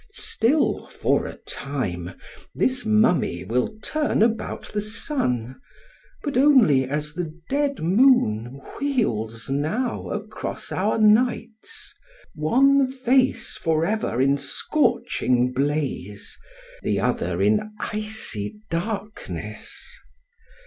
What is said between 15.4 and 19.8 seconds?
blaze, the other in icy dark ness.